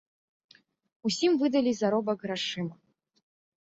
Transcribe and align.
Усім 1.09 1.31
выдалі 1.43 1.71
заробак 1.81 2.17
грашыма. 2.27 2.75